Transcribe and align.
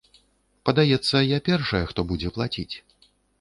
Падаецца, 0.69 1.21
я 1.23 1.39
першая, 1.49 1.83
хто 1.93 2.07
будзе 2.13 2.33
плаціць. 2.39 2.69